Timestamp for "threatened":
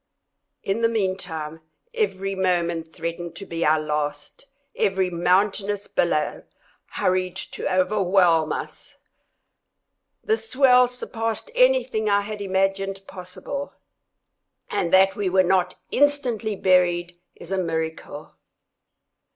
2.91-3.35